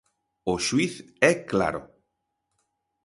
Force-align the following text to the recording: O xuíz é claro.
O 0.51 0.53
xuíz 0.65 0.93
é 1.31 1.33
claro. 1.51 1.81